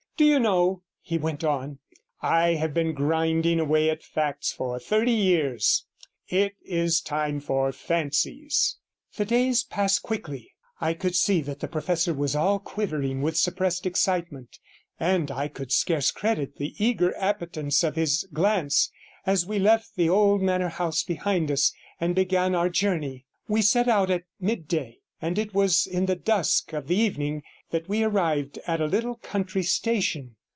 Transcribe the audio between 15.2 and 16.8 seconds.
I could scarce credit the